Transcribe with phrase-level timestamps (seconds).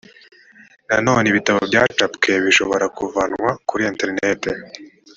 [0.87, 4.49] nanone ibitabo byacapwe bishobora no kuvanwa kuri interineti